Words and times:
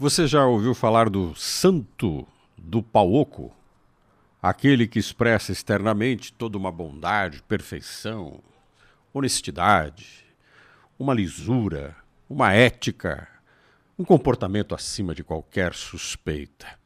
Você 0.00 0.28
já 0.28 0.46
ouviu 0.46 0.76
falar 0.76 1.10
do 1.10 1.34
santo 1.34 2.24
do 2.56 2.80
pau 2.80 3.12
oco? 3.12 3.52
Aquele 4.40 4.86
que 4.86 5.00
expressa 5.00 5.50
externamente 5.50 6.32
toda 6.32 6.56
uma 6.56 6.70
bondade, 6.70 7.42
perfeição, 7.42 8.40
honestidade, 9.12 10.24
uma 10.96 11.12
lisura, 11.12 11.96
uma 12.30 12.52
ética, 12.52 13.26
um 13.98 14.04
comportamento 14.04 14.72
acima 14.72 15.16
de 15.16 15.24
qualquer 15.24 15.74
suspeita. 15.74 16.78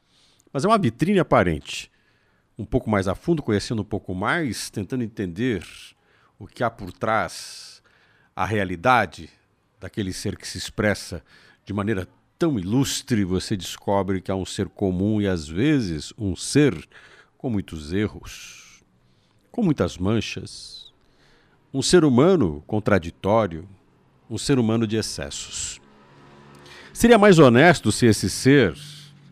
Mas 0.50 0.64
é 0.64 0.68
uma 0.68 0.78
vitrine 0.78 1.18
aparente. 1.18 1.92
Um 2.56 2.64
pouco 2.64 2.88
mais 2.88 3.06
a 3.06 3.14
fundo, 3.14 3.42
conhecendo 3.42 3.82
um 3.82 3.84
pouco 3.84 4.14
mais, 4.14 4.70
tentando 4.70 5.04
entender 5.04 5.62
o 6.38 6.46
que 6.46 6.64
há 6.64 6.70
por 6.70 6.90
trás, 6.90 7.82
a 8.34 8.46
realidade 8.46 9.28
daquele 9.78 10.14
ser 10.14 10.34
que 10.34 10.48
se 10.48 10.56
expressa 10.56 11.22
de 11.62 11.74
maneira 11.74 12.08
tão 12.42 12.58
ilustre, 12.58 13.22
você 13.22 13.56
descobre 13.56 14.20
que 14.20 14.28
há 14.28 14.34
um 14.34 14.44
ser 14.44 14.68
comum 14.68 15.20
e 15.20 15.28
às 15.28 15.46
vezes 15.46 16.12
um 16.18 16.34
ser 16.34 16.76
com 17.38 17.48
muitos 17.48 17.92
erros, 17.92 18.82
com 19.52 19.62
muitas 19.62 19.96
manchas, 19.96 20.92
um 21.72 21.80
ser 21.80 22.04
humano 22.04 22.60
contraditório, 22.66 23.68
um 24.28 24.36
ser 24.36 24.58
humano 24.58 24.88
de 24.88 24.96
excessos. 24.96 25.80
Seria 26.92 27.16
mais 27.16 27.38
honesto 27.38 27.92
se 27.92 28.06
esse 28.06 28.28
ser 28.28 28.76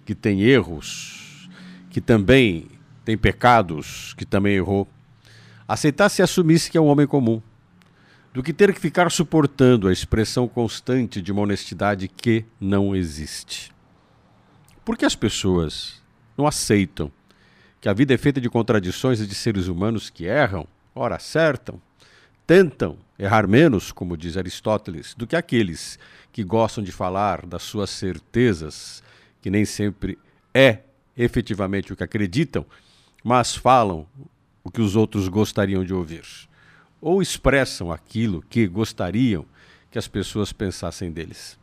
que 0.06 0.14
tem 0.14 0.42
erros, 0.42 1.50
que 1.90 2.00
também 2.00 2.68
tem 3.04 3.18
pecados, 3.18 4.14
que 4.14 4.24
também 4.24 4.54
errou, 4.54 4.86
aceitasse 5.66 6.22
e 6.22 6.22
assumisse 6.22 6.70
que 6.70 6.78
é 6.78 6.80
um 6.80 6.86
homem 6.86 7.08
comum, 7.08 7.42
do 8.32 8.42
que 8.42 8.52
ter 8.52 8.72
que 8.72 8.80
ficar 8.80 9.10
suportando 9.10 9.88
a 9.88 9.92
expressão 9.92 10.46
constante 10.46 11.20
de 11.20 11.32
uma 11.32 11.42
honestidade 11.42 12.06
que 12.06 12.44
não 12.60 12.94
existe. 12.94 13.72
Por 14.84 14.96
que 14.96 15.04
as 15.04 15.16
pessoas 15.16 16.00
não 16.36 16.46
aceitam 16.46 17.10
que 17.80 17.88
a 17.88 17.92
vida 17.92 18.14
é 18.14 18.18
feita 18.18 18.40
de 18.40 18.48
contradições 18.48 19.20
e 19.20 19.26
de 19.26 19.34
seres 19.34 19.66
humanos 19.66 20.10
que 20.10 20.26
erram, 20.26 20.66
ora 20.94 21.16
acertam, 21.16 21.80
tentam 22.46 22.98
errar 23.18 23.48
menos, 23.48 23.90
como 23.90 24.16
diz 24.16 24.36
Aristóteles, 24.36 25.14
do 25.14 25.26
que 25.26 25.36
aqueles 25.36 25.98
que 26.32 26.44
gostam 26.44 26.84
de 26.84 26.92
falar 26.92 27.46
das 27.46 27.62
suas 27.62 27.90
certezas, 27.90 29.02
que 29.40 29.50
nem 29.50 29.64
sempre 29.64 30.18
é 30.52 30.80
efetivamente 31.16 31.92
o 31.92 31.96
que 31.96 32.04
acreditam, 32.04 32.64
mas 33.24 33.54
falam 33.54 34.06
o 34.62 34.70
que 34.70 34.80
os 34.80 34.94
outros 34.94 35.28
gostariam 35.28 35.84
de 35.84 35.94
ouvir, 35.94 36.24
ou 37.00 37.22
expressam 37.22 37.90
aquilo 37.90 38.42
que 38.48 38.66
gostariam 38.66 39.44
que 39.90 39.98
as 39.98 40.06
pessoas 40.06 40.52
pensassem 40.52 41.10
deles. 41.10 41.58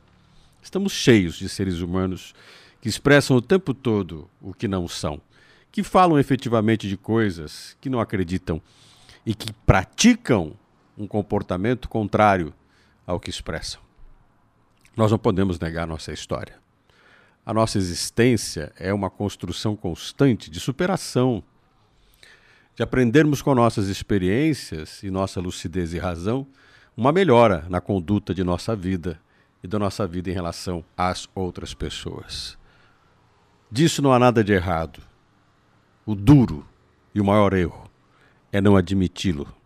Estamos 0.61 0.91
cheios 0.91 1.35
de 1.35 1.47
seres 1.47 1.79
humanos 1.79 2.33
que 2.81 2.89
expressam 2.89 3.37
o 3.37 3.41
tempo 3.41 3.73
todo 3.73 4.29
o 4.41 4.53
que 4.53 4.67
não 4.67 4.87
são, 4.87 5.21
que 5.71 5.83
falam 5.83 6.19
efetivamente 6.19 6.87
de 6.87 6.97
coisas 6.97 7.77
que 7.79 7.89
não 7.89 7.99
acreditam 7.99 8.61
e 9.25 9.33
que 9.33 9.53
praticam 9.65 10.53
um 10.97 11.07
comportamento 11.07 11.87
contrário 11.87 12.53
ao 13.05 13.19
que 13.19 13.29
expressam. 13.29 13.79
Nós 14.95 15.11
não 15.11 15.19
podemos 15.19 15.59
negar 15.59 15.85
nossa 15.85 16.11
história. 16.11 16.55
A 17.45 17.53
nossa 17.53 17.77
existência 17.77 18.73
é 18.77 18.93
uma 18.93 19.09
construção 19.09 19.75
constante 19.75 20.49
de 20.49 20.59
superação, 20.59 21.43
de 22.77 22.83
aprendermos 22.83 23.41
com 23.41 23.53
nossas 23.53 23.89
experiências 23.89 25.03
e 25.03 25.11
nossa 25.11 25.41
lucidez 25.41 25.93
e 25.93 25.99
razão 25.99 26.47
uma 26.95 27.11
melhora 27.11 27.65
na 27.67 27.81
conduta 27.81 28.33
de 28.33 28.43
nossa 28.43 28.73
vida 28.73 29.19
e 29.61 29.67
da 29.67 29.77
nossa 29.77 30.07
vida 30.07 30.29
em 30.29 30.33
relação 30.33 30.85
às 30.95 31.27
outras 31.35 31.73
pessoas. 31.73 32.57
Disso 33.69 34.01
não 34.01 34.13
há 34.13 34.19
nada 34.19 34.41
de 34.41 34.53
errado. 34.53 35.01
O 36.05 36.15
duro 36.15 36.65
e 37.13 37.19
o 37.19 37.25
maior 37.25 37.51
erro 37.51 37.89
é 38.49 38.61
não 38.61 38.77
admiti-lo 38.77 39.57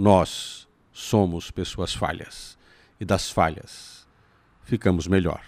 nós 0.00 0.66
somos 0.90 1.50
pessoas 1.50 1.92
falhas. 1.92 2.58
E 2.98 3.04
das 3.04 3.30
falhas 3.30 4.08
ficamos 4.62 5.06
melhor, 5.06 5.44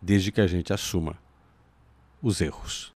desde 0.00 0.30
que 0.30 0.40
a 0.40 0.46
gente 0.46 0.72
assuma 0.72 1.18
os 2.22 2.40
erros. 2.40 2.84